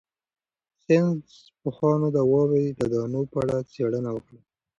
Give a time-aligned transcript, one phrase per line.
[0.83, 1.27] ساینس
[1.61, 4.39] پوهانو د واورې د دانو په اړه څېړنه وکړه.